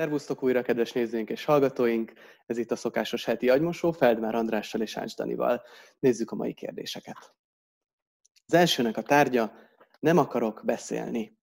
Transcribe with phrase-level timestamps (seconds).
[0.00, 2.12] Szervusztok újra, kedves nézőink és hallgatóink!
[2.46, 5.62] Ez itt a szokásos heti agymosó, Feldmár Andrással és Ács Danival.
[5.98, 7.34] Nézzük a mai kérdéseket.
[8.46, 9.52] Az elsőnek a tárgya,
[9.98, 11.38] nem akarok beszélni.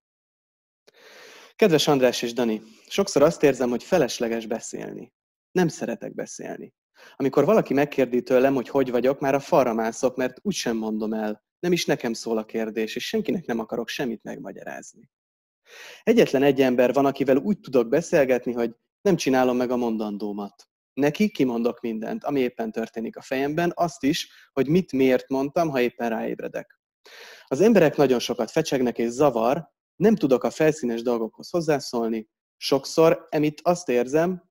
[1.55, 5.13] Kedves András és Dani, sokszor azt érzem, hogy felesleges beszélni.
[5.51, 6.73] Nem szeretek beszélni.
[7.15, 11.43] Amikor valaki megkérdi tőlem, hogy hogy vagyok, már a falra mászok, mert úgysem mondom el.
[11.59, 15.09] Nem is nekem szól a kérdés, és senkinek nem akarok semmit megmagyarázni.
[16.03, 20.67] Egyetlen egy ember van, akivel úgy tudok beszélgetni, hogy nem csinálom meg a mondandómat.
[20.93, 25.81] Neki kimondok mindent, ami éppen történik a fejemben, azt is, hogy mit miért mondtam, ha
[25.81, 26.79] éppen ráébredek.
[27.45, 33.59] Az emberek nagyon sokat fecsegnek és zavar, nem tudok a felszínes dolgokhoz hozzászólni, sokszor emitt
[33.61, 34.43] azt érzem,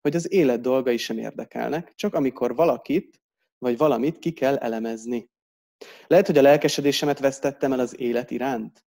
[0.00, 3.22] hogy az élet dolgai sem érdekelnek, csak amikor valakit
[3.58, 5.30] vagy valamit ki kell elemezni.
[6.06, 8.84] Lehet, hogy a lelkesedésemet vesztettem el az élet iránt.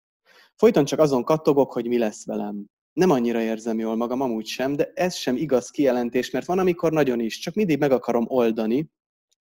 [0.56, 2.66] Folyton csak azon kattogok, hogy mi lesz velem.
[2.94, 6.92] Nem annyira érzem jól magam, amúgy sem, de ez sem igaz kijelentés, mert van, amikor
[6.92, 8.90] nagyon is, csak mindig meg akarom oldani,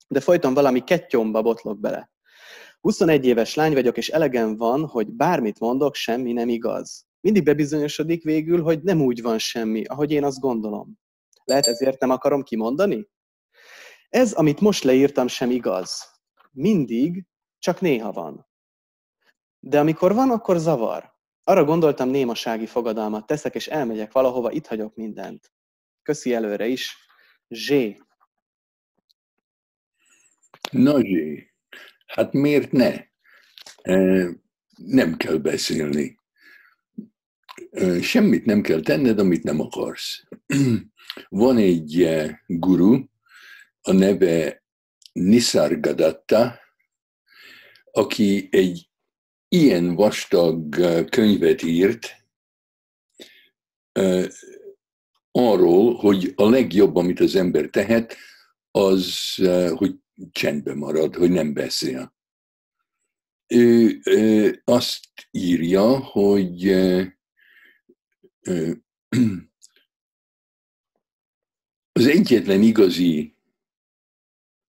[0.08, 2.10] de folyton valami kettyomba botlok bele.
[2.80, 7.06] 21 éves lány vagyok, és elegem van, hogy bármit mondok, semmi nem igaz.
[7.20, 10.98] Mindig bebizonyosodik végül, hogy nem úgy van semmi, ahogy én azt gondolom.
[11.44, 13.08] Lehet ezért nem akarom kimondani?
[14.08, 16.02] Ez, amit most leírtam, sem igaz.
[16.52, 17.24] Mindig,
[17.58, 18.46] csak néha van.
[19.66, 21.12] De amikor van, akkor zavar.
[21.44, 25.52] Arra gondoltam, némasági fogadalmat teszek, és elmegyek valahova, itt hagyok mindent.
[26.02, 26.96] Köszi előre is.
[27.48, 28.00] Zsé.
[30.70, 31.52] Na Zsé,
[32.06, 33.04] hát miért ne?
[34.76, 36.18] Nem kell beszélni.
[38.00, 40.22] Semmit nem kell tenned, amit nem akarsz.
[41.28, 42.08] Van egy
[42.46, 43.04] guru,
[43.80, 44.64] a neve
[45.12, 46.60] Nisargadatta,
[47.90, 48.92] aki egy
[49.54, 50.74] ilyen vastag
[51.08, 52.26] könyvet írt
[55.30, 58.16] arról, hogy a legjobb, amit az ember tehet,
[58.70, 59.34] az,
[59.74, 59.94] hogy
[60.30, 62.14] csendben marad, hogy nem beszél.
[63.46, 66.68] Ő azt írja, hogy
[71.92, 73.36] az egyetlen igazi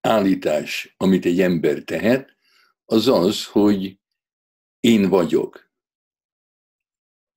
[0.02, 2.38] állítás, amit egy ember tehet,
[2.86, 4.00] az az, hogy
[4.86, 5.72] én vagyok.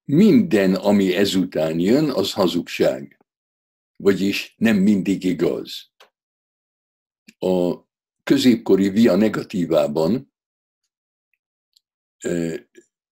[0.05, 3.25] Minden, ami ezután jön, az hazugság.
[3.97, 5.93] Vagyis nem mindig igaz.
[7.39, 7.85] A
[8.23, 10.33] középkori via negatívában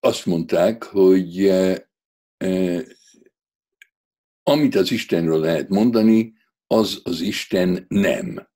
[0.01, 1.47] azt mondták, hogy
[4.43, 6.35] amit az Istenről lehet mondani,
[6.67, 8.49] az az Isten nem.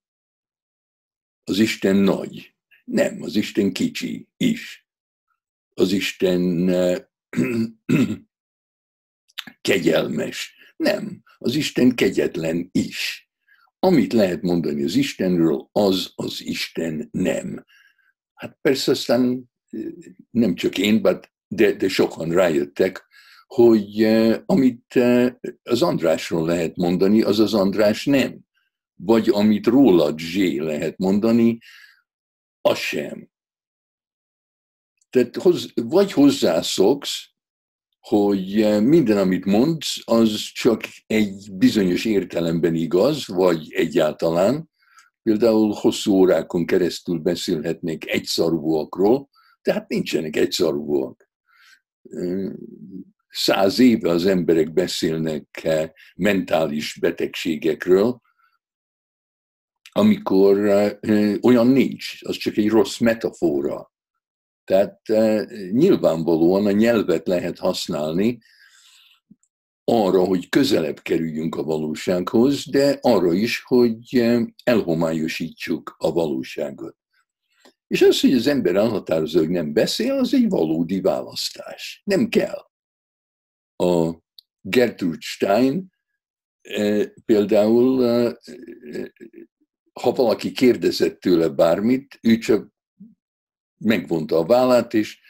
[1.45, 2.55] Az Isten nagy.
[2.85, 4.90] Nem, az Isten kicsi is
[5.81, 6.71] az Isten
[9.61, 10.55] kegyelmes.
[10.77, 13.31] Nem, az Isten kegyetlen is.
[13.79, 17.65] Amit lehet mondani az Istenről, az az Isten nem.
[18.35, 19.51] Hát persze aztán
[20.31, 21.03] nem csak én,
[21.49, 23.07] de, de sokan rájöttek,
[23.47, 24.03] hogy
[24.47, 24.95] amit
[25.63, 28.39] az Andrásról lehet mondani, az az András nem.
[28.95, 31.59] Vagy amit rólad Zsé lehet mondani,
[32.61, 33.30] az sem.
[35.11, 37.31] Tehát hoz, vagy hozzászoksz,
[38.01, 44.71] hogy eh, minden, amit mondsz, az csak egy bizonyos értelemben igaz, vagy egyáltalán.
[45.23, 49.29] Például hosszú órákon keresztül beszélhetnék egyszarúakról,
[49.63, 51.31] tehát nincsenek egyszarúak.
[52.11, 52.53] Eh,
[53.29, 58.21] száz éve az emberek beszélnek eh, mentális betegségekről,
[59.93, 60.59] amikor
[61.43, 63.90] olyan nincs, az csak egy rossz metafora.
[64.71, 68.39] Tehát e, nyilvánvalóan a nyelvet lehet használni
[69.85, 76.97] arra, hogy közelebb kerüljünk a valósághoz, de arra is, hogy e, elhomályosítsuk a valóságot.
[77.87, 82.03] És az, hogy az ember elhatározza, hogy nem beszél, az egy valódi választás.
[82.05, 82.71] Nem kell.
[83.77, 84.19] A
[84.61, 85.93] Gertrude Stein
[86.63, 87.99] e, például,
[90.01, 92.79] ha valaki kérdezett tőle bármit, ő csak
[93.85, 95.21] megvonta a vállát, és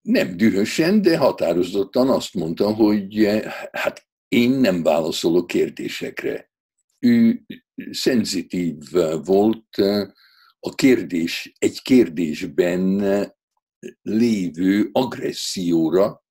[0.00, 3.26] nem dühösen, de határozottan azt mondta, hogy
[3.72, 6.50] hát én nem válaszolok kérdésekre.
[6.98, 7.42] Ő
[7.90, 8.76] szenzitív
[9.24, 9.76] volt
[10.58, 13.02] a kérdés, egy kérdésben
[14.02, 16.24] lévő agresszióra,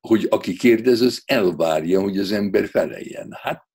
[0.00, 3.32] hogy aki kérdez, az elvárja, hogy az ember feleljen.
[3.40, 3.68] Hát,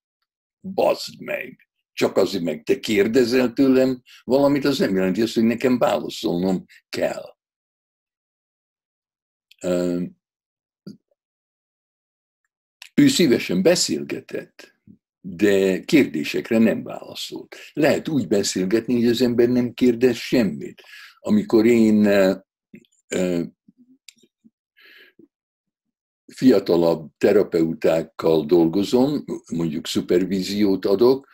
[0.61, 1.70] bazd meg!
[1.93, 7.39] Csak azért meg te kérdezel tőlem valamit, az nem jelenti azt, hogy nekem válaszolnom kell.
[13.01, 14.73] ő szívesen beszélgetett,
[15.21, 17.55] de kérdésekre nem válaszolt.
[17.73, 20.81] Lehet úgy beszélgetni, hogy az ember nem kérdez semmit.
[21.19, 22.07] Amikor én
[26.33, 29.23] fiatalabb terapeutákkal dolgozom,
[29.53, 31.27] mondjuk szupervíziót adok,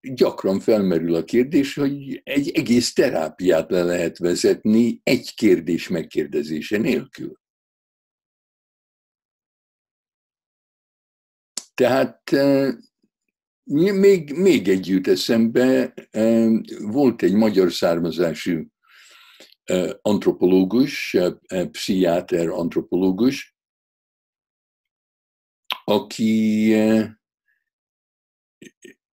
[0.00, 7.40] gyakran felmerül a kérdés, hogy egy egész terápiát le lehet vezetni egy kérdés megkérdezése nélkül.
[11.74, 12.30] Tehát
[13.64, 15.94] még, még egy eszembe,
[16.78, 18.66] volt egy magyar származású
[20.02, 21.16] antropológus,
[21.70, 23.56] pszichiáter antropológus,
[25.84, 26.72] aki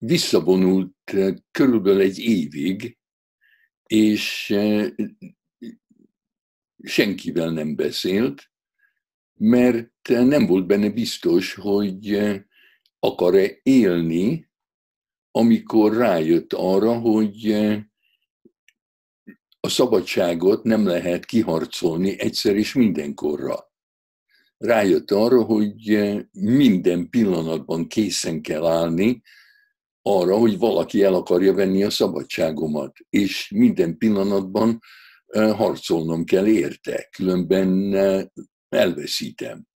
[0.06, 0.96] visszavonult
[1.52, 2.98] körülbelül egy évig,
[3.84, 4.56] és
[6.84, 8.52] senkivel nem beszélt,
[9.34, 12.20] mert nem volt benne biztos, hogy
[13.00, 14.50] akar-e élni,
[15.32, 17.52] amikor rájött arra, hogy
[19.60, 23.72] a szabadságot nem lehet kiharcolni egyszer és mindenkorra.
[24.58, 26.00] Rájött arra, hogy
[26.32, 29.22] minden pillanatban készen kell állni
[30.06, 34.80] arra, hogy valaki el akarja venni a szabadságomat, és minden pillanatban
[35.34, 37.94] harcolnom kell érte, különben
[38.70, 39.68] elveszítem.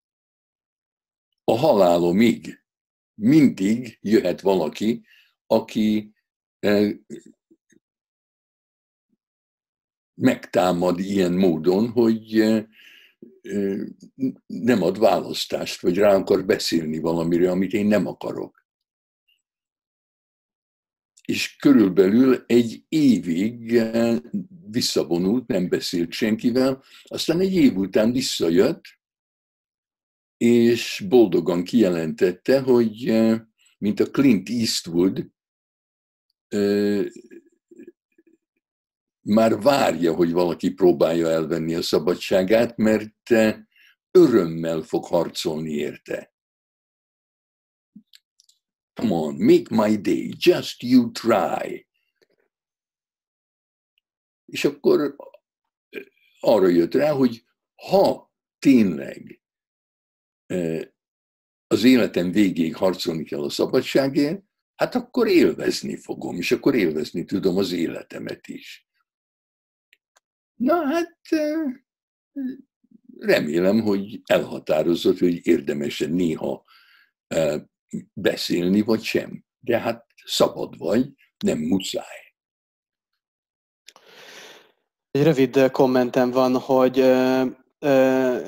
[1.44, 2.64] A halálomig
[3.14, 5.06] mindig jöhet valaki,
[5.46, 6.14] aki
[10.14, 12.44] megtámad ilyen módon, hogy
[14.46, 18.66] nem ad választást, vagy rá akar beszélni valamire, amit én nem akarok.
[21.26, 23.82] És körülbelül egy évig
[24.70, 28.84] visszavonult, nem beszélt senkivel, aztán egy év után visszajött,
[30.37, 33.23] és boldogan kijelentette, hogy
[33.78, 35.26] mint a Clint Eastwood,
[39.20, 43.31] már várja, hogy valaki próbálja elvenni a szabadságát, mert
[44.11, 46.36] örömmel fog harcolni érte.
[49.01, 51.87] Come on, make my day, just you try.
[54.45, 55.17] És akkor
[56.41, 57.45] arra jött rá, hogy
[57.75, 59.41] ha tényleg
[61.67, 64.43] az életem végéig harcolni kell a szabadságért,
[64.75, 68.89] hát akkor élvezni fogom, és akkor élvezni tudom az életemet is.
[70.55, 71.19] Na hát
[73.19, 76.65] remélem, hogy elhatározott, hogy érdemes néha
[78.13, 79.45] beszélni, vagy sem.
[79.59, 81.13] De hát szabad vagy,
[81.45, 82.35] nem muszáj.
[85.11, 87.45] Egy rövid kommentem van, hogy ö,
[87.79, 88.39] ö,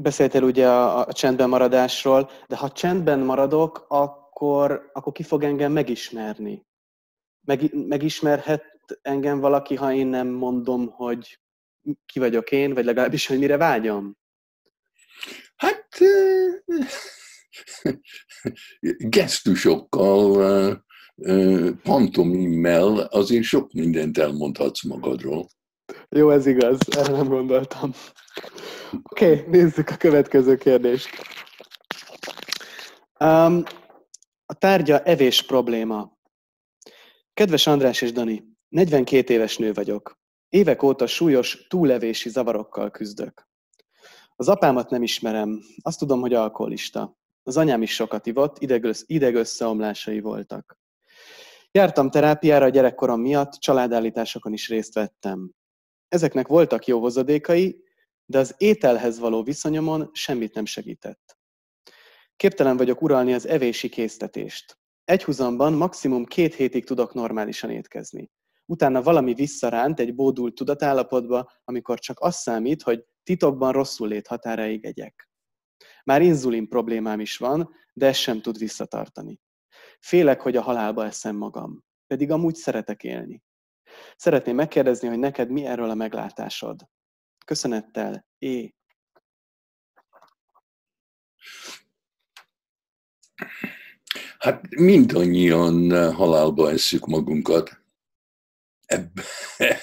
[0.00, 5.72] beszéltél ugye a, a csendben maradásról, de ha csendben maradok, akkor, akkor ki fog engem
[5.72, 6.66] megismerni?
[7.40, 8.64] Meg, megismerhet
[9.02, 11.40] engem valaki, ha én nem mondom, hogy
[12.06, 14.16] ki vagyok én, vagy legalábbis, hogy mire vágyom?
[15.56, 15.98] Hát
[19.16, 20.84] gesztusokkal,
[21.82, 25.48] pantomimmel azért sok mindent elmondhatsz magadról.
[26.08, 27.92] Jó, ez igaz, erre nem gondoltam.
[29.02, 31.08] Oké, okay, nézzük a következő kérdést.
[33.20, 33.62] Um,
[34.46, 36.18] a tárgya evés probléma.
[37.34, 40.18] Kedves András és Dani, 42 éves nő vagyok.
[40.48, 43.48] Évek óta súlyos túlevési zavarokkal küzdök.
[44.36, 47.16] Az apámat nem ismerem, azt tudom, hogy alkoholista.
[47.48, 48.56] Az anyám is sokat ivott,
[49.06, 50.78] idegösszeomlásai voltak.
[51.70, 55.52] Jártam terápiára a gyerekkorom miatt, családállításokon is részt vettem.
[56.08, 57.84] Ezeknek voltak jó hozadékai,
[58.24, 61.38] de az ételhez való viszonyomon semmit nem segített.
[62.36, 64.78] Képtelen vagyok uralni az evési késztetést.
[65.04, 68.30] Egyhuzamban maximum két hétig tudok normálisan étkezni
[68.70, 74.84] utána valami visszaránt egy bódult tudatállapotba, amikor csak az számít, hogy titokban rosszul lét határaig
[74.84, 75.27] egyek.
[76.04, 79.40] Már inzulin problémám is van, de ez sem tud visszatartani.
[80.00, 83.42] Félek, hogy a halálba eszem magam, pedig amúgy szeretek élni.
[84.16, 86.80] Szeretném megkérdezni, hogy neked mi erről a meglátásod.
[87.46, 88.74] Köszönettel, É.
[94.38, 97.82] Hát mindannyian halálba eszük magunkat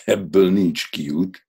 [0.05, 1.47] ebből nincs kiút.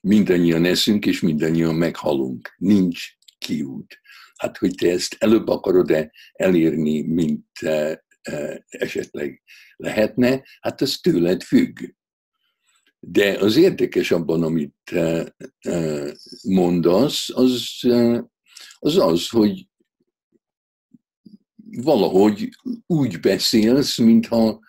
[0.00, 2.54] Mindannyian eszünk, és mindannyian meghalunk.
[2.58, 3.08] Nincs
[3.44, 4.00] kiút.
[4.36, 9.42] Hát, hogy te ezt előbb akarod-e elérni, mint e, e, esetleg
[9.76, 11.78] lehetne, hát az tőled függ.
[13.00, 15.34] De az érdekes abban, amit e,
[16.42, 17.80] mondasz, az
[18.78, 19.68] az, az hogy
[21.64, 22.48] valahogy
[22.86, 24.60] úgy beszélsz, mintha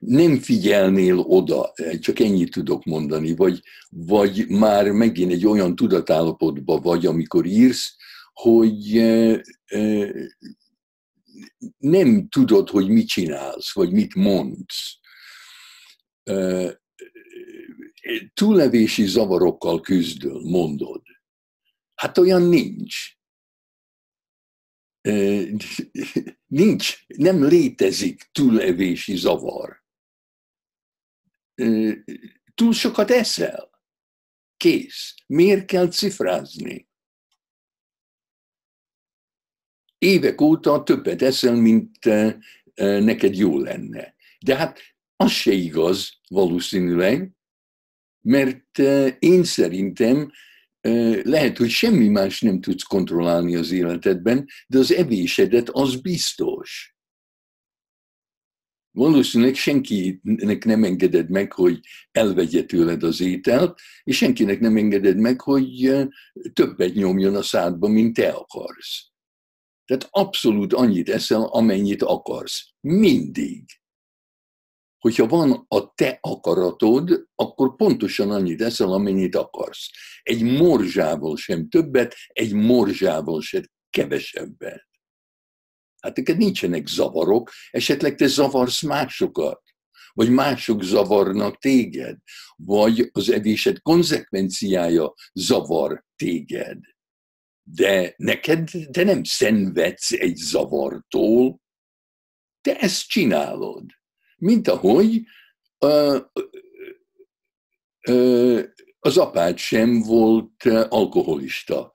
[0.00, 7.06] nem figyelnél oda, csak ennyit tudok mondani, vagy, vagy már megint egy olyan tudatállapotban vagy,
[7.06, 7.96] amikor írsz,
[8.32, 8.92] hogy
[11.78, 14.98] nem tudod, hogy mit csinálsz, vagy mit mondsz.
[18.34, 21.02] Túllevési zavarokkal küzdöl, mondod.
[21.94, 23.18] Hát olyan nincs.
[26.46, 29.79] Nincs, nem létezik túlevési zavar.
[32.54, 33.70] Túl sokat eszel.
[34.56, 35.14] Kész.
[35.26, 36.88] Miért kell cifrázni?
[39.98, 42.04] Évek óta többet eszel, mint
[42.74, 44.14] neked jó lenne.
[44.38, 44.80] De hát
[45.16, 47.30] az se igaz valószínűleg,
[48.20, 48.78] mert
[49.18, 50.30] én szerintem
[51.22, 56.94] lehet, hogy semmi más nem tudsz kontrollálni az életedben, de az evésedet az biztos.
[58.92, 61.80] Valószínűleg senkinek nem engeded meg, hogy
[62.10, 65.92] elvegye tőled az ételt, és senkinek nem engeded meg, hogy
[66.52, 69.08] többet nyomjon a szádba, mint te akarsz.
[69.84, 72.68] Tehát abszolút annyit eszel, amennyit akarsz.
[72.80, 73.64] Mindig
[75.00, 79.90] hogyha van a te akaratod, akkor pontosan annyit eszel, amennyit akarsz.
[80.22, 84.88] Egy morzsával sem többet, egy morzsával sem kevesebbet.
[86.00, 89.62] Hát neked nincsenek zavarok, esetleg te zavarsz másokat,
[90.12, 92.16] vagy mások zavarnak téged,
[92.56, 96.78] vagy az evésed konzekvenciája zavar téged.
[97.62, 101.60] De neked, te nem szenvedsz egy zavartól,
[102.60, 103.84] te ezt csinálod
[104.40, 105.22] mint ahogy
[108.98, 111.92] az apád sem volt alkoholista.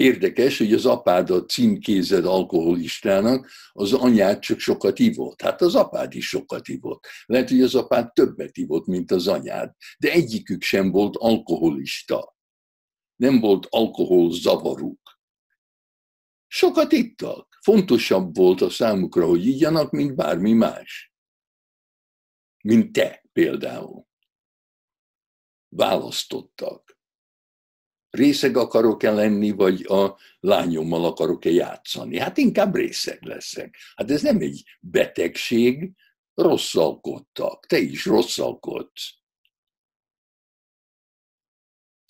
[0.00, 5.42] Érdekes, hogy az apádat címkézed alkoholistának, az anyád csak sokat ivott.
[5.42, 7.06] Hát az apád is sokat ivott.
[7.26, 12.36] Lehet, hogy az apád többet ivott, mint az anyád, de egyikük sem volt alkoholista.
[13.16, 15.18] Nem volt alkohol zavaruk.
[16.46, 17.58] Sokat ittak.
[17.62, 21.10] Fontosabb volt a számukra, hogy igyanak, mint bármi más
[22.60, 24.06] mint te például.
[25.68, 26.89] Választottak.
[28.10, 32.18] Részeg akarok-e lenni, vagy a lányommal akarok-e játszani?
[32.18, 33.76] Hát inkább részeg leszek.
[33.96, 35.92] Hát ez nem egy betegség,
[36.34, 37.66] rosszalkodtak.
[37.66, 39.14] Te is rosszalkodsz.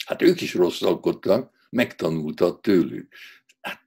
[0.07, 3.14] Hát ők is rosszalkodtak, megtanultad tőlük.
[3.61, 3.80] Hát,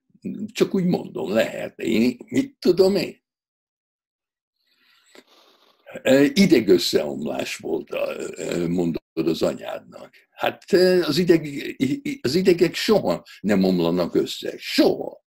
[0.52, 1.80] csak úgy mondom, lehet.
[1.80, 3.22] Én mit tudom én?
[6.34, 7.90] idegösszeomlás volt,
[8.68, 10.16] mondod az anyádnak.
[10.30, 11.48] Hát az, ideg,
[12.22, 14.58] az idegek soha nem omlanak össze.
[14.58, 15.26] Soha.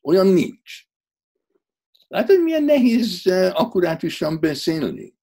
[0.00, 0.86] Olyan nincs.
[2.08, 5.14] Látod, milyen nehéz akkurátusan beszélni?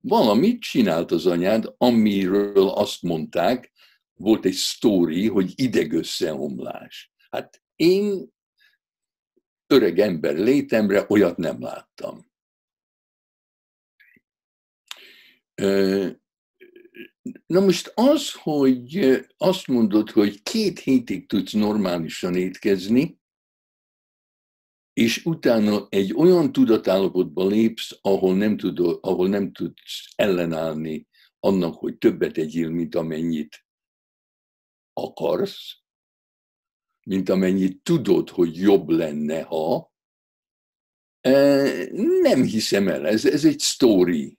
[0.00, 3.72] Valamit csinált az anyád, amiről azt mondták,
[4.14, 7.12] volt egy sztori, hogy idegösszeomlás.
[7.30, 8.32] Hát én
[9.66, 12.30] öreg ember létemre olyat nem láttam.
[17.46, 18.98] Na most az, hogy
[19.36, 23.20] azt mondod, hogy két hétig tudsz normálisan étkezni,
[24.92, 31.08] és utána egy olyan tudatállapotba lépsz, ahol nem, tudod, ahol nem tudsz ellenállni
[31.40, 33.66] annak, hogy többet egyél, mint amennyit
[34.92, 35.76] akarsz,
[37.06, 39.92] mint amennyit tudod, hogy jobb lenne, ha.
[42.22, 44.38] Nem hiszem el, ez, ez egy sztori.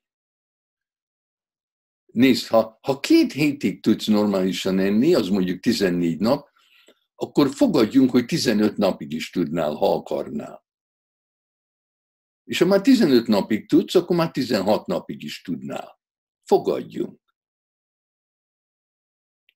[2.13, 6.49] Nézd, ha, ha két hétig tudsz normálisan enni, az mondjuk 14 nap,
[7.15, 10.65] akkor fogadjunk, hogy 15 napig is tudnál, ha akarnál.
[12.43, 15.99] És ha már 15 napig tudsz, akkor már 16 napig is tudnál.
[16.43, 17.21] Fogadjunk.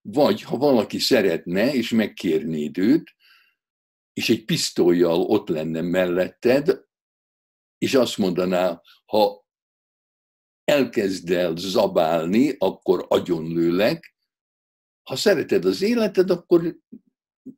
[0.02, 3.16] Vagy ha valaki szeretne, és megkérnéd őt,
[4.14, 6.86] és egy pisztolyjal ott lenne melletted,
[7.78, 9.47] és azt mondaná, ha
[10.72, 14.16] elkezd el zabálni, akkor agyonlőlek.
[15.04, 16.80] Ha szereted az életed, akkor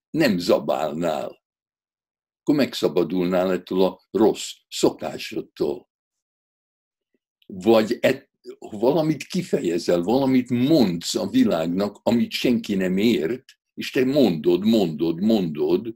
[0.09, 1.43] nem zabálnál.
[2.39, 5.89] Akkor megszabadulnál ettől a rossz szokásodtól.
[7.45, 14.65] Vagy et, valamit kifejezel, valamit mondsz a világnak, amit senki nem ért, és te mondod,
[14.65, 15.95] mondod, mondod,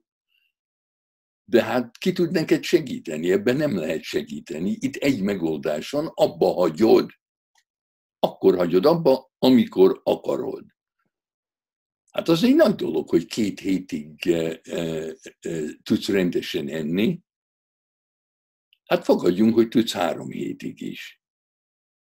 [1.53, 3.31] de hát ki tud neked segíteni?
[3.31, 4.77] Ebben nem lehet segíteni.
[4.79, 7.11] Itt egy megoldás van, abba hagyod.
[8.19, 10.65] Akkor hagyod abba, amikor akarod.
[12.11, 15.13] Hát az egy nagy dolog, hogy két hétig e, e,
[15.83, 17.19] tudsz rendesen enni.
[18.85, 21.21] Hát fogadjunk, hogy tudsz három hétig is.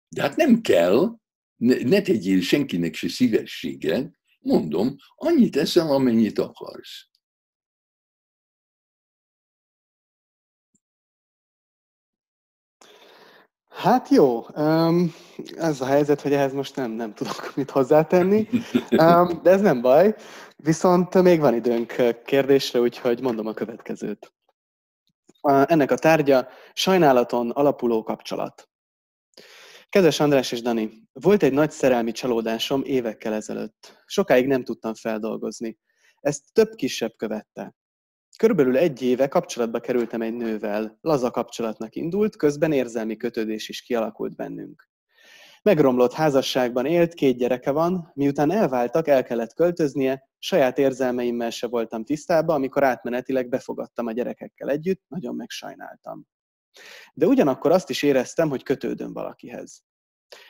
[0.09, 1.19] De hát nem kell,
[1.55, 7.08] ne, ne tegyél senkinek se szívességet, mondom, annyit eszel, amennyit akarsz.
[13.79, 14.45] Hát jó,
[15.55, 18.47] ez a helyzet, hogy ehhez most nem, nem tudok mit hozzátenni,
[19.41, 20.15] de ez nem baj.
[20.55, 21.95] Viszont még van időnk
[22.25, 24.33] kérdésre, úgyhogy mondom a következőt.
[25.41, 28.69] Ennek a tárgya sajnálaton alapuló kapcsolat.
[29.89, 34.03] Kedves András és Dani, volt egy nagy szerelmi csalódásom évekkel ezelőtt.
[34.05, 35.77] Sokáig nem tudtam feldolgozni.
[36.19, 37.75] Ezt több kisebb követte.
[38.39, 40.97] Körülbelül egy éve kapcsolatba kerültem egy nővel.
[41.01, 44.89] Laza kapcsolatnak indult, közben érzelmi kötődés is kialakult bennünk.
[45.61, 52.03] Megromlott házasságban élt, két gyereke van, miután elváltak, el kellett költöznie, saját érzelmeimmel se voltam
[52.03, 56.27] tisztában, amikor átmenetileg befogadtam a gyerekekkel együtt, nagyon megsajnáltam.
[57.13, 59.83] De ugyanakkor azt is éreztem, hogy kötődöm valakihez.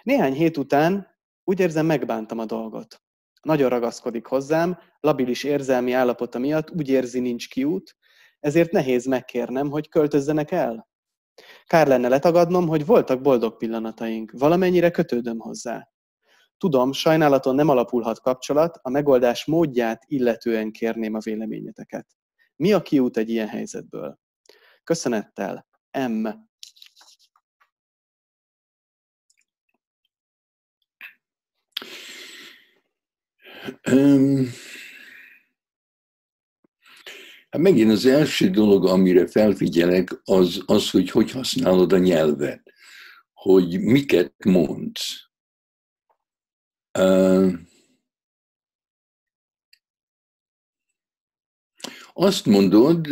[0.03, 1.07] Néhány hét után
[1.43, 3.01] úgy érzem, megbántam a dolgot.
[3.41, 7.95] Nagyon ragaszkodik hozzám, labilis érzelmi állapota miatt úgy érzi, nincs kiút,
[8.39, 10.87] ezért nehéz megkérnem, hogy költözzenek el.
[11.65, 15.89] Kár lenne letagadnom, hogy voltak boldog pillanataink, valamennyire kötődöm hozzá.
[16.57, 22.07] Tudom, sajnálaton nem alapulhat kapcsolat, a megoldás módját illetően kérném a véleményeteket.
[22.55, 24.19] Mi a kiút egy ilyen helyzetből?
[24.83, 25.67] Köszönettel,
[26.09, 26.27] M.
[37.49, 42.73] Hát megint az első dolog, amire felfigyelek, az az, hogy hogy használod a nyelvet,
[43.33, 45.29] hogy miket mondsz.
[52.13, 53.07] Azt mondod,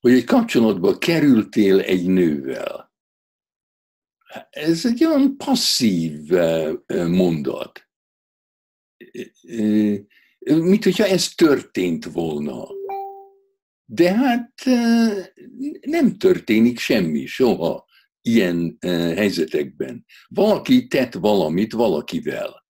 [0.00, 2.92] hogy egy kapcsolatba kerültél egy nővel.
[4.50, 6.30] Ez egy olyan passzív
[7.08, 7.83] mondat
[10.44, 12.68] mint hogyha ez történt volna.
[13.84, 14.52] De hát
[15.80, 17.86] nem történik semmi soha
[18.20, 18.78] ilyen
[19.16, 20.04] helyzetekben.
[20.28, 22.66] Valaki tett valamit valakivel.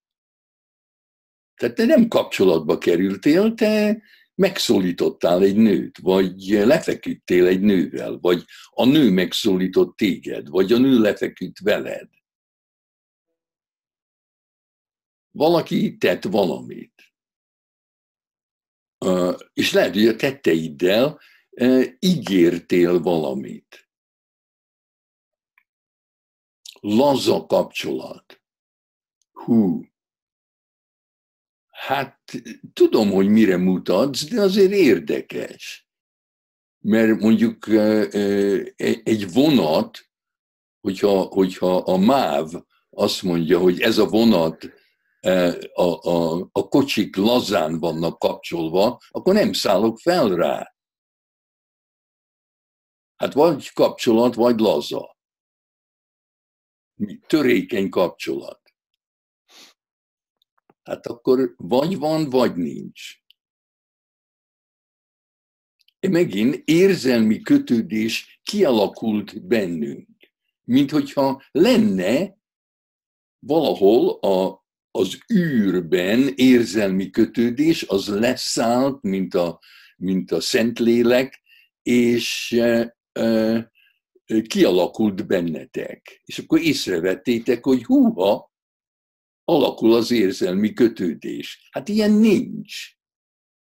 [1.54, 4.02] Tehát te nem kapcsolatba kerültél, te
[4.34, 10.98] megszólítottál egy nőt, vagy lefeküdtél egy nővel, vagy a nő megszólított téged, vagy a nő
[10.98, 12.08] lefeküdt veled.
[15.34, 17.14] Valaki tett valamit.
[19.52, 21.20] És lehet, hogy a tetteiddel
[21.98, 23.88] ígértél valamit.
[26.80, 28.42] Laza kapcsolat.
[29.32, 29.84] Hú.
[31.70, 32.32] Hát
[32.72, 35.88] tudom, hogy mire mutatsz, de azért érdekes.
[36.78, 37.68] Mert mondjuk
[39.04, 40.08] egy vonat,
[40.80, 42.52] hogyha, hogyha a MÁV
[42.90, 44.82] azt mondja, hogy ez a vonat
[45.72, 50.74] a, a, a kocsik lazán vannak kapcsolva, akkor nem szállok fel rá.
[53.16, 55.16] Hát vagy kapcsolat, vagy laza.
[57.26, 58.62] Törékeny kapcsolat.
[60.82, 63.22] Hát akkor vagy van, vagy nincs.
[66.10, 70.08] Megint érzelmi kötődés kialakult bennünk,
[70.64, 72.36] mint hogyha lenne
[73.38, 74.63] valahol a
[74.96, 79.60] az űrben érzelmi kötődés, az leszállt, mint a,
[79.96, 81.42] mint a Szentlélek,
[81.82, 83.70] és e, e,
[84.46, 86.22] kialakult bennetek.
[86.24, 88.52] És akkor észrevettétek, hogy húha,
[89.44, 91.68] alakul az érzelmi kötődés.
[91.70, 92.74] Hát ilyen nincs.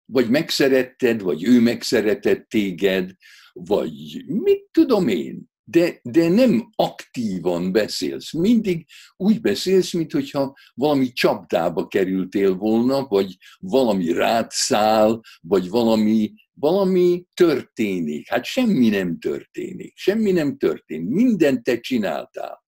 [0.05, 3.12] Vagy megszeretted, vagy ő megszeretett téged,
[3.53, 8.34] vagy mit tudom én de, de nem aktívan beszélsz.
[8.34, 17.26] Mindig úgy beszélsz, mintha valami csapdába kerültél volna, vagy valami rád száll, vagy valami, valami
[17.34, 18.30] történik.
[18.30, 19.97] Hát semmi nem történik.
[19.97, 21.10] Semmi nem történik.
[21.10, 22.63] Mindent te csináltál.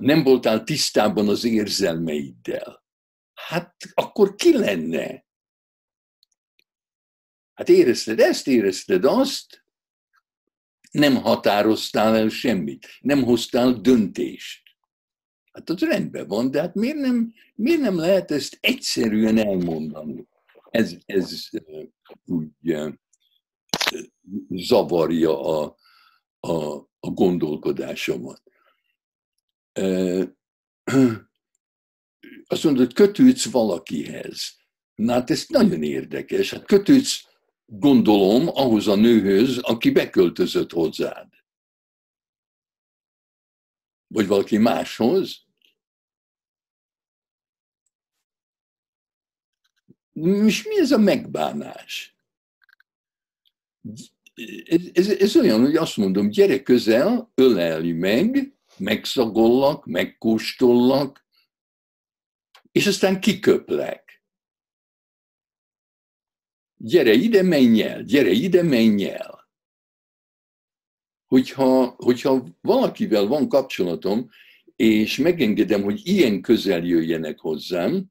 [0.00, 2.84] Nem voltál tisztában az érzelmeiddel.
[3.34, 5.23] Hát akkor ki lenne?
[7.54, 9.64] Hát érezted ezt, érezted azt,
[10.90, 14.62] nem határoztál el semmit, nem hoztál döntést.
[15.52, 20.26] Hát az rendben van, de hát miért nem, miért nem lehet ezt egyszerűen elmondani?
[20.70, 21.48] Ez, ez
[22.24, 22.50] úgy
[24.48, 25.76] zavarja a,
[26.40, 28.42] a, a gondolkodásomat.
[32.46, 34.56] azt mondod, kötődsz valakihez.
[34.94, 36.50] Na hát ez nagyon érdekes.
[36.50, 37.24] Hát kötődsz,
[37.66, 41.28] gondolom, ahhoz a nőhöz, aki beköltözött hozzád.
[44.06, 45.42] Vagy valaki máshoz.
[50.46, 52.16] És mi ez a megbánás?
[54.64, 61.26] Ez, ez, ez olyan, hogy azt mondom, gyere közel, ölelj meg, megszagollak, megkóstollak,
[62.72, 64.03] és aztán kiköplek.
[66.86, 69.48] Gyere ide, menj el, gyere ide, menj el.
[71.26, 74.28] Hogyha, hogyha valakivel van kapcsolatom,
[74.76, 78.06] és megengedem, hogy ilyen közel jöjjenek hozzám,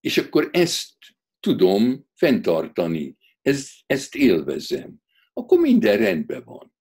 [0.00, 0.94] és akkor ezt
[1.40, 4.94] tudom fenntartani, ezt, ezt élvezem,
[5.32, 6.74] akkor minden rendben van.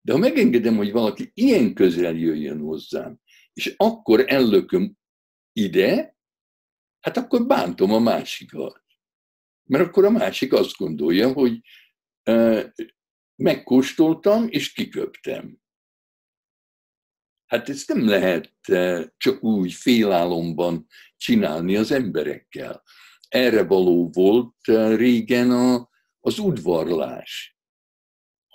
[0.00, 3.20] De ha megengedem, hogy valaki ilyen közel jöjjön hozzám,
[3.52, 4.98] és akkor ellököm
[5.52, 6.16] ide,
[7.00, 8.86] hát akkor bántom a másikat.
[9.68, 11.60] Mert akkor a másik azt gondolja, hogy
[13.36, 15.58] megkóstoltam, és kiköptem.
[17.46, 18.52] Hát ezt nem lehet
[19.16, 22.82] csak úgy félálomban csinálni az emberekkel.
[23.28, 24.54] Erre való volt
[24.96, 25.88] régen a,
[26.20, 27.58] az udvarlás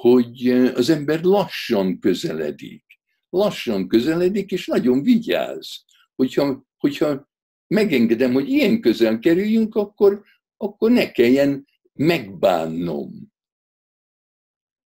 [0.03, 2.85] hogy az ember lassan közeledik.
[3.29, 5.85] Lassan közeledik, és nagyon vigyáz.
[6.15, 7.29] Hogyha, hogyha
[7.67, 10.23] megengedem, hogy ilyen közel kerüljünk, akkor,
[10.63, 13.31] akkor ne kelljen megbánnom.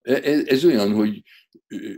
[0.01, 1.21] Ez, e, ez olyan, hogy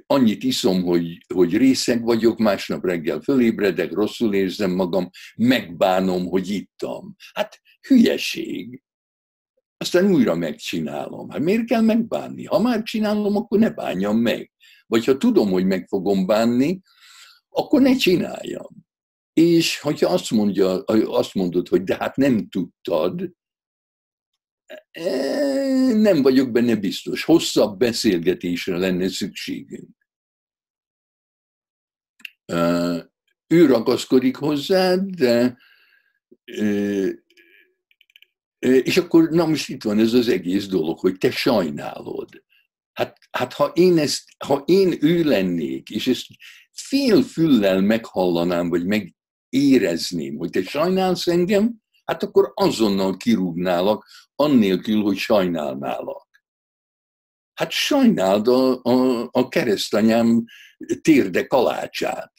[0.06, 7.16] annyit iszom, hogy, hogy részeg vagyok, másnap reggel fölébredek, rosszul érzem magam, megbánom, hogy ittam.
[7.34, 8.82] Hát hülyeség
[9.78, 11.30] aztán újra megcsinálom.
[11.30, 12.46] Hát miért kell megbánni?
[12.46, 14.52] Ha már csinálom, akkor ne bánjam meg.
[14.88, 16.82] Vagy ha tudom, hogy meg fogom bánni,
[17.50, 18.86] akkor ne csináljam.
[19.34, 23.32] És hogyha azt, mondja, azt mondod, hogy de hát nem tudtad,
[25.94, 27.24] nem vagyok benne biztos.
[27.24, 29.96] Hosszabb beszélgetésre lenne szükségünk.
[33.48, 35.58] Ő ragaszkodik hozzád, de
[38.60, 42.44] és akkor, na most itt van ez az egész dolog, hogy te sajnálod.
[42.94, 46.26] Hát, hát ha, én ezt, ha én ő lennék, és ezt
[46.72, 55.18] fél füllel meghallanám, vagy megérezném, hogy te sajnálsz engem, hát akkor azonnal kirúgnálak, annélkül, hogy
[55.18, 56.28] sajnálnálak.
[57.54, 60.44] Hát sajnáld a, a, a keresztanyám
[61.02, 62.34] térde kalácsát.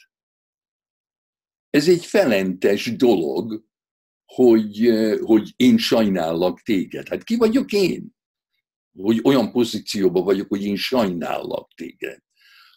[1.70, 3.64] Ez egy felentes dolog,
[4.24, 7.08] hogy, hogy én sajnállak téged.
[7.08, 8.16] Hát ki vagyok én?
[8.98, 12.18] Hogy olyan pozícióban vagyok, hogy én sajnállak téged.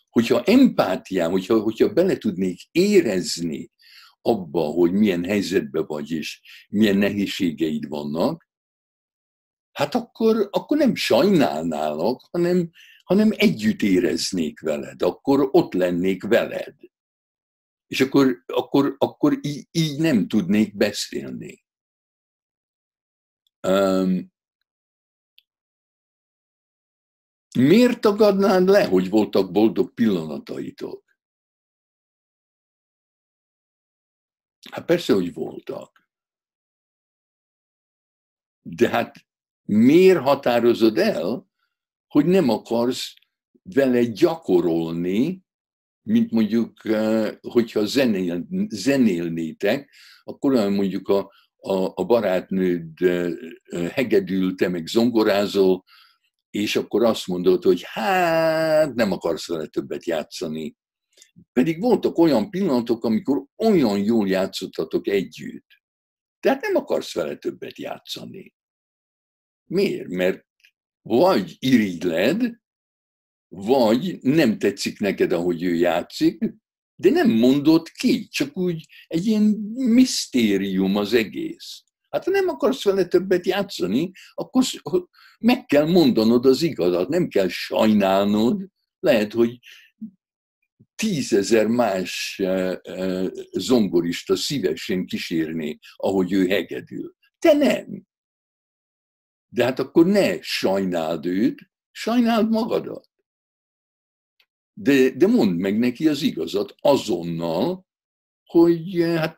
[0.10, 3.71] Hogyha empátiám, hogyha, hogyha bele tudnék érezni
[4.21, 8.49] abba, hogy milyen helyzetben vagy, és milyen nehézségeid vannak,
[9.71, 12.69] hát akkor, akkor nem sajnálnálak, hanem,
[13.03, 16.75] hanem együtt éreznék veled, akkor ott lennék veled
[17.91, 21.63] és akkor, akkor, akkor így, így nem tudnék beszélni.
[23.67, 24.31] Um,
[27.57, 31.11] miért tagadnád le, hogy voltak boldog pillanataitok?
[34.71, 36.10] Hát persze, hogy voltak.
[38.62, 39.15] De hát
[39.63, 41.47] miért határozod el,
[42.08, 43.13] hogy nem akarsz
[43.63, 45.43] vele gyakorolni
[46.04, 49.89] mint mondjuk, eh, hogyha zenél, zenélnétek,
[50.24, 53.32] akkor olyan mondjuk a, a, a barátnőd eh,
[53.89, 55.84] hegedül, te meg zongorázol,
[56.50, 60.76] és akkor azt mondod, hogy hát nem akarsz vele többet játszani.
[61.54, 65.67] Pedig voltak olyan pillanatok, amikor olyan jól játszottatok együtt.
[66.39, 68.56] Tehát nem akarsz vele többet játszani.
[69.65, 70.08] Miért?
[70.08, 70.46] Mert
[71.02, 72.60] vagy irigyled,
[73.48, 76.54] vagy nem tetszik neked, ahogy ő játszik,
[76.96, 81.84] de nem mondod ki, csak úgy egy ilyen misztérium az egész.
[82.10, 84.63] Hát ha nem akarsz vele többet játszani, akkor
[85.39, 88.67] meg kell mondanod az igazat, nem kell sajnálnod.
[89.00, 89.60] Lehet, hogy
[91.02, 97.16] tízezer más eh, eh, zongorista szívesen kísérné, ahogy ő hegedül.
[97.40, 98.08] Te nem.
[99.48, 103.10] De hát akkor ne sajnáld őt, sajnáld magadat.
[104.74, 107.86] De, de mondd meg neki az igazat azonnal,
[108.46, 109.38] hogy eh, hát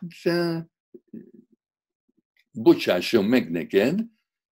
[2.51, 4.05] bocsásson meg neked,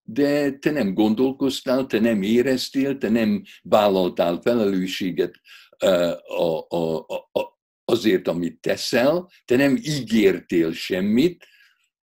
[0.03, 5.39] de te nem gondolkoztál, te nem éreztél, te nem vállaltál felelősséget
[5.81, 11.45] a, a, a, azért, amit teszel, te nem ígértél semmit,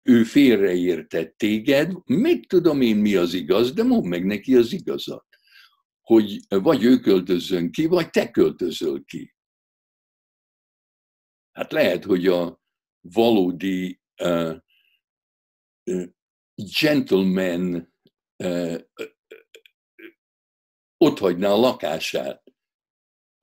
[0.02, 5.26] ő félreértett téged, még tudom én mi az igaz, de mondd meg neki az igazat.
[6.00, 9.34] Hogy vagy ő költözön ki, vagy te költözöl ki.
[11.52, 12.60] Hát lehet, hogy a
[13.00, 14.56] valódi uh,
[15.84, 16.04] uh,
[16.80, 17.94] gentleman
[18.36, 18.80] uh,
[20.96, 22.42] ott hagyná a lakását,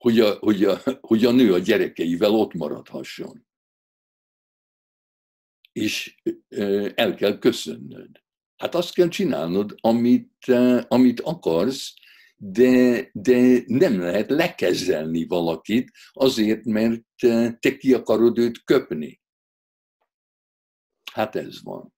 [0.06, 3.46] hogy a, hogy, a, hogy a nő a gyerekeivel ott maradhasson.
[5.72, 6.20] És
[6.94, 8.22] el kell köszönnöd.
[8.56, 10.46] Hát azt kell csinálnod, amit,
[10.88, 11.94] amit akarsz,
[12.36, 17.02] de, de nem lehet lekezelni valakit azért, mert
[17.60, 19.20] te ki akarod őt köpni.
[21.12, 21.94] Hát ez van.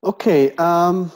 [0.00, 1.12] Oké, okay, um,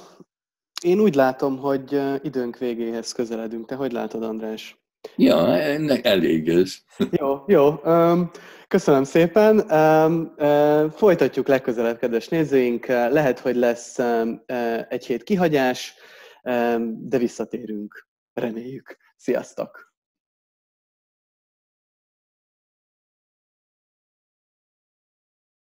[0.83, 3.67] én úgy látom, hogy időnk végéhez közeledünk.
[3.67, 4.86] Te hogy látod, András?
[5.17, 6.75] Ja, ennek elég ez.
[7.21, 7.81] Jó, jó.
[8.69, 9.69] Köszönöm szépen.
[10.91, 12.87] Folytatjuk legközelebb, kedves nézőink.
[12.87, 13.99] Lehet, hogy lesz
[14.89, 15.95] egy hét kihagyás,
[16.87, 18.09] de visszatérünk.
[18.33, 18.97] Reméljük.
[19.17, 19.86] Sziasztok!